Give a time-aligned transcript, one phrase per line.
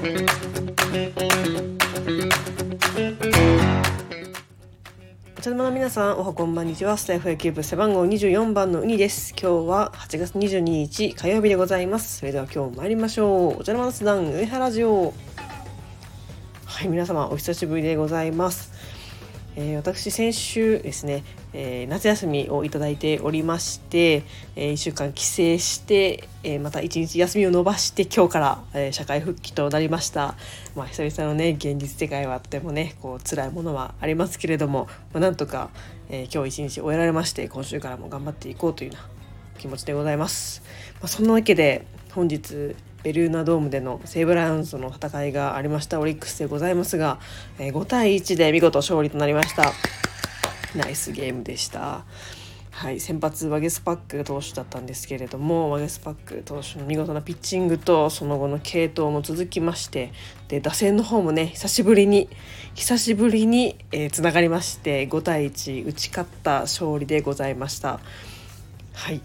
[0.00, 0.02] お
[5.42, 6.74] 茶の間の皆さんおはこんばんに。
[6.74, 9.34] ちはスタイフ野球部背番号24番のウニです。
[9.38, 12.16] 今日は8月22日火曜日でございます。
[12.16, 13.60] それでは今日参りましょう。
[13.60, 15.12] お茶の間のスダン上原城
[16.64, 18.72] はい皆様お久しぶりでございます。
[19.56, 24.22] えー、私先週ですね、えー、夏休みをいただいておりまして、
[24.54, 30.34] えー、1週間帰省して、えまた1日休みを延ばして今日から、え社会復帰となりました、
[30.76, 35.70] まあ、久々のね現実世界はとてもねこう辛いものはありますけれども、まあ、なんとか、
[36.08, 39.08] え今日一日終えられまして今週からも頑張っていこうというような
[39.58, 40.62] 気持ちでございます、
[40.94, 47.18] まあ、そんなわけで本日ベルーナドームでの西武ライオンズの戦いがありましたオリックスでございますが、
[47.58, 49.72] えー、5対1で見事勝利となりました。
[50.74, 52.04] ナイスゲームでした。
[52.70, 60.14] はい、先発ワゲスパック投手だったんですけれどもワゲスパック投手の見事なピッチングとその後の継投も続きまして
[60.48, 62.30] で打線の方もね久しぶりに
[62.74, 63.76] 久しぶりに
[64.12, 68.00] つな、えー、がりまして5対1打ち勝った勝利でございました。
[68.94, 69.20] はい。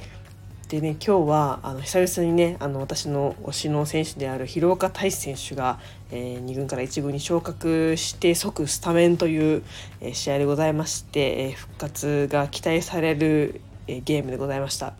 [0.69, 9.63] でね今日はあの久々にねあの私の推しの選手である広岡大志選手が、えー、2軍から1軍に昇格して即スタメンという、
[10.01, 14.93] えー、試合でございまして、えー、復活が期待される、えゲームでございました。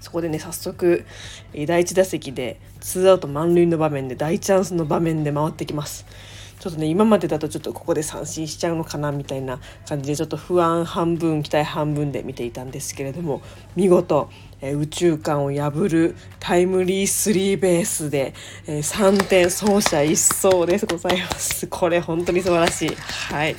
[0.00, 1.06] そこでね早速、
[1.54, 6.04] え第1打席でツーアウト満塁の場面で大チャンスの場面で回ってきます。
[6.60, 9.58] ちょっとね今までだとちょっとここで三振しちゃうのかなみたいな
[9.88, 13.40] 感じでちょっと不安半分期待半分で見ていたんですけれども
[13.76, 14.28] 見事、
[14.60, 18.34] えー、宇宙間を破るタイムリースリーベースで、
[18.66, 21.66] えー、3点走者一掃でございます。
[21.66, 22.94] これ本当に素晴らしい。
[22.94, 23.56] はい。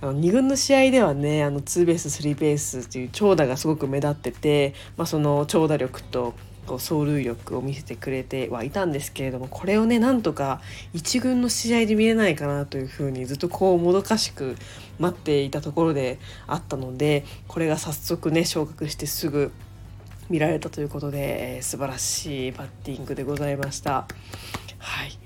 [0.00, 6.32] あの2軍の試合ではねあのツーベーススリーベースっていう長打がすごく目立ってて、まあ、その長打力と
[6.72, 10.62] こう走塁力を見せてくれてはいたんですけれどもこれをねなんとか
[10.94, 14.56] 1軍の試合で見れないかなというふうにずっとこうもどかしく
[14.98, 19.52] 待っていたところであったのでこれが早速ね昇格してすぐ
[20.30, 24.06] 見られたということで、えー、素晴らしいバッティングでございました。
[24.78, 25.21] はい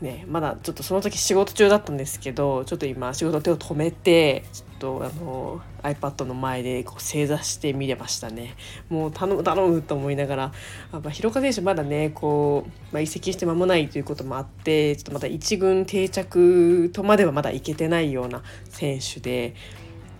[0.00, 8.56] ね、まだちょっとその時仕事中だったんですけどちょっと今仕事手を止めてちょっとあの iPad の前でこう正座して見れましたね
[8.90, 10.52] もう頼む頼むと思いながら
[10.92, 19.54] あ、まあ、広岡選手まだねこう、まあ、移籍して間もないということもあってちょっとまた1軍定着とまではまだいけてないような選手で。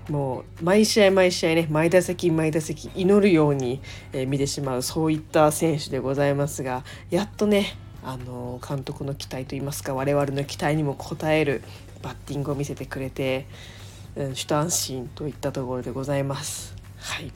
[0.08, 3.80] もう毎試合毎試合ね毎打席毎打席祈るように、
[4.12, 11.62] え、見てしまうそういった選手でございますがやっとねあの監督の期待といいますか我々の期待にも応える
[12.02, 13.46] バッティングを見せてくれて、
[14.14, 16.76] うん、一安心といったところでございます。
[16.98, 17.32] はい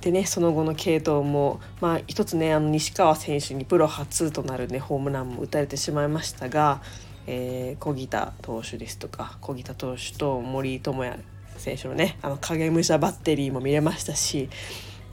[0.00, 6.80] でねその後の継投も、まあ、一つねあの西川選手にプロ初となるねホームランも打たれてしまいましたが、
[7.26, 11.18] えー、小木田投手ですとか小木田投手と森友哉
[11.58, 14.48] 選手のねあの影武者バッテリーも見れましたし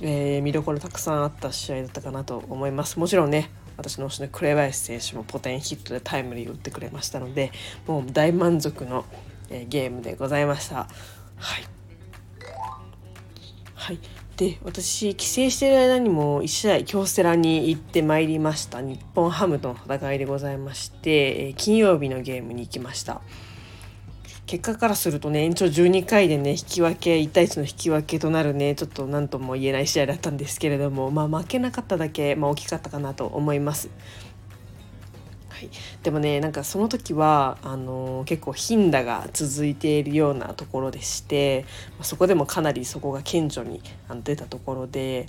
[0.02, 3.00] えー、見どころたくさんあった試合だったかなと思います。
[3.00, 7.52] もちろんね私の推しの紅林選手もポテンヒットでタイムリーを打ってくれましたので
[7.86, 9.06] もう大満足の、
[9.50, 10.88] えー、ゲームでございました。
[11.36, 11.64] はい、
[13.76, 14.00] はい、
[14.36, 18.82] で私帰省している間にも1試合京セラに行ってまいりました。
[18.82, 23.22] 日本ハムとの戦いでございまして、えー、金曜日のゲームに行きました。
[24.48, 33.90] 結果からするとね延長12回でね引き分け1対1の引き分けとなるねちょっと何とも言えない試合だったんですけれども、まあ、負けなかっただけ、まあ、大きかったかなと思います。
[35.50, 35.70] はい、
[36.04, 41.66] でもねなんかその時はあのー、結構頻打が続いているようなところでして
[42.04, 45.28] そこでもかなりそこが顕著にあの出たところで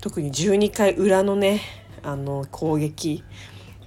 [0.00, 1.60] 特に12回裏のね
[2.04, 3.24] あの攻撃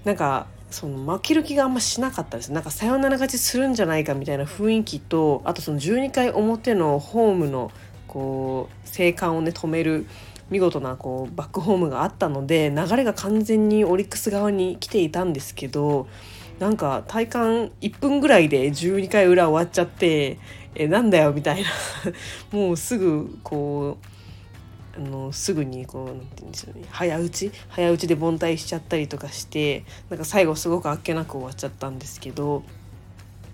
[0.04, 2.52] なんかその負ける気があんましなかったです。
[2.52, 7.72] なんかサヨナラ勝ちするんじゃないかみたいな雰囲気とあとその12回表のホームの
[8.08, 10.08] こう生還をね止める
[10.50, 16.08] 見事なこうバックホームがあったので流れが完全にオリックス側に来ていたんですけど
[16.60, 20.40] なんか体感1分ぐらいで12回裏終わっちゃって
[20.76, 21.70] えなんだよみたいな。
[22.52, 24.17] もうすぐこう
[24.98, 27.52] あのすぐにこう何て言うんでしょうね早打ち？
[27.70, 32.64] 早打ちで凡退しちゃったりとかしてなんか最後すごくあっけなく終わっちゃったんですけど。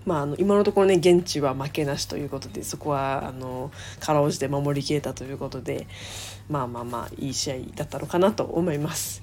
[0.06, 3.70] まあ、あの今のところね現地は負けなしということでそこはあの
[4.00, 5.86] かろうじて守りきれたということで
[6.46, 9.22] まあまあまあいい試合だったのかなと思います。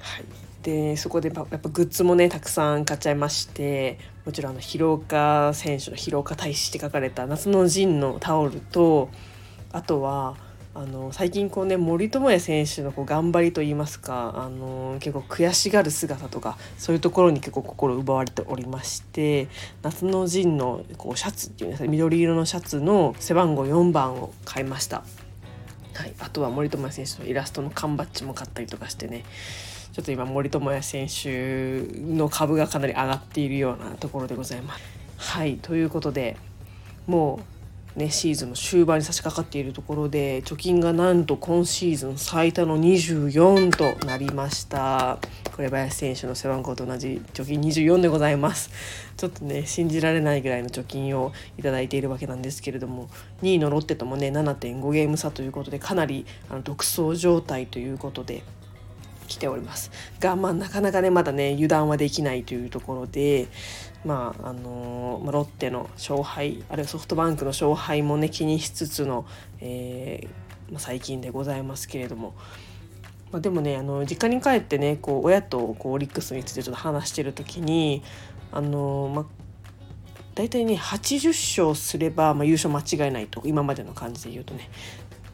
[0.00, 0.24] はい、
[0.64, 9.08] でそこでやっぱグッズもねたくさん買っちゃいましてもちろんあの広岡選手の広岡大使って書かれた夏の陣のタオルと
[9.70, 10.36] あとは
[10.80, 19.48] あの最近こうね森友哉選手のこう頑張りといいますかあの結構悔しがる姿とかそういうところに結構心奪われておりまして
[19.82, 25.02] 夏の陣のこうシャツっていうんですか緑色のシャツの背番号4番を買いました。
[25.94, 29.24] はい、あとは森友哉選手のイラストの缶バッジも買ったりとかしてね
[29.92, 34.82] ちょっと今森友哉選手の株がかなり上がっているようなところでございます。
[35.16, 36.36] はいということで
[37.08, 37.57] もう
[37.98, 45.18] ね、シーズンの終盤に差し掛かっているところで貯金がなんと今シーズン最多の24となりました。
[45.50, 48.70] 紅林選手の背番号と同じ貯金24でございます。
[49.16, 53.10] ちょっとね信じられないぐらいの貯金をいただいているわけなんですけれども
[53.42, 58.44] 2位のロッテともね7.5ゲーム差ということでかなりあの独走状態ということで
[59.28, 63.46] 来ておりますがまあなかなかねまだね油断はできないというところで
[64.04, 69.26] まああのー、ロッテの勝敗あるいはソフトバンクの勝敗もね気にしつつの、
[69.60, 72.34] えーまあ、最近でございますけれども。
[73.30, 78.02] まあ、でもねあの実家に帰ってねこう親とこうオリックスについてちょっと話してる時に
[78.50, 79.24] あのー、まあ
[80.34, 81.28] 大体ね80
[81.64, 84.70] 勝すれば、まあ、優勝間違いないと今までの感じで言うとね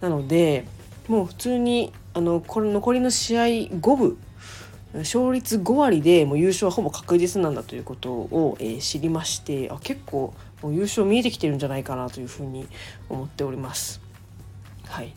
[0.01, 0.65] なので
[1.09, 4.19] もう普通にあのこれ残りの試合5分
[4.99, 10.33] 勝率5割でもう優勝はほぼ確実なんだということを、えー、知りましてあ結構
[10.63, 12.69] もう優勝見えてきてるんじゃないかなというふうに
[13.09, 14.01] 思っております。
[14.87, 15.13] はい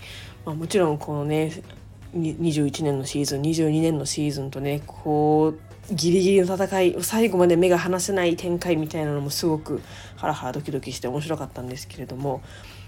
[0.46, 1.62] まあ、もちろんこのね
[2.16, 9.82] 21年のシーズン22年のシーズンとねこうギリギリの戦い最後まで目が離せない展開みたいなのもすごく
[10.16, 12.42] ハラハラドキドキして面白かったんですけれども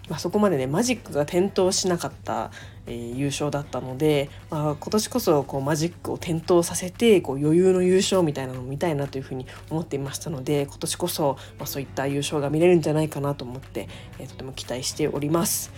[0.09, 2.51] まあ、そこまでねマジックが点灯しなかった、
[2.87, 15.71] えー、優勝だったので、まあ、今年こそこうマジックを点灯させてこう余裕の優勝みたいなのを見たいなというふうに思っていましたので今年こそ、まあ、そういった優勝が見れるんじゃないかなと思って、えー、とても期待しております。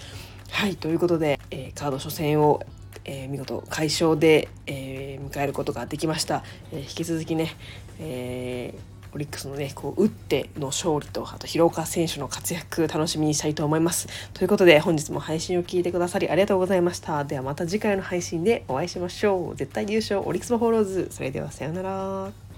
[0.50, 2.62] はいということで、えー、カード初戦を
[3.04, 7.56] えー、見事快勝で、えー、迎えることができました、えー、引き続きね、
[8.00, 14.08] えーオリックスのねこう打っての勝利とあと広岡選手の活躍楽しみにしたいと思います。
[14.34, 17.24] ということで本日も配信を聞いてくださりありがとうございました。
[17.26, 19.56] ではまた次回の配信でお会いしましょう。
[19.56, 21.08] 絶対優勝オリックスのフォローズ。
[21.12, 22.51] それではさようなら。